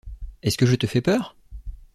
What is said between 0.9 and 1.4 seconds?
peur?